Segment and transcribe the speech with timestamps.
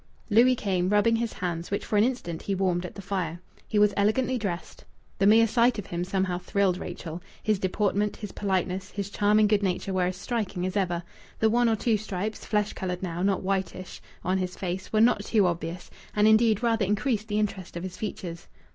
[0.31, 3.39] Louis came, rubbing his hands, which for an instant he warmed at the fire.
[3.67, 4.83] He was elegantly dressed.
[5.19, 7.21] The mere sight of him somehow thrilled Rachel.
[7.43, 11.03] His deportment, his politeness, his charming good nature were as striking as ever.
[11.37, 15.23] The one or two stripes (flesh coloured now, not whitish) on his face were not
[15.25, 18.47] too obvious, and, indeed, rather increased the interest of his features.